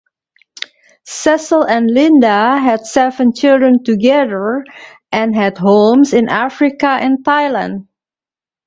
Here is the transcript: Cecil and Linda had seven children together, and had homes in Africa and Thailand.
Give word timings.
Cecil 1.05 1.61
and 1.61 1.85
Linda 1.85 2.57
had 2.57 2.87
seven 2.87 3.33
children 3.33 3.83
together, 3.83 4.65
and 5.11 5.35
had 5.35 5.59
homes 5.59 6.11
in 6.11 6.27
Africa 6.27 6.87
and 6.87 7.23
Thailand. 7.23 7.85